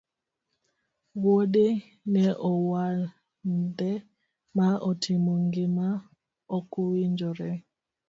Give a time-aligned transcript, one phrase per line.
[1.21, 1.65] wuode
[2.13, 3.91] ne owuonde
[4.57, 5.87] ma otimo gima
[6.57, 7.51] okowinjore.